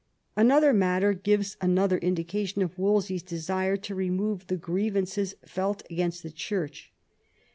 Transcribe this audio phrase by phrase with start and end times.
[0.35, 6.31] Another matter gives another indication of Wolsey's desire to remove the grievances felt against the
[6.31, 6.91] Church.